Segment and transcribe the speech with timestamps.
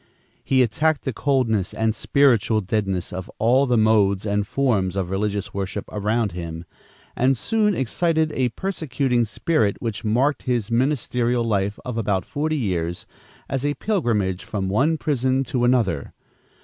[0.43, 5.53] He attacked the coldness and spiritual deadness of all the modes and forms of religious
[5.53, 6.65] worship around him,
[7.15, 13.05] and soon excited a persecuting spirit which marked his ministerial life of about forty years
[13.47, 16.13] as a pilgrimage from one prison to another.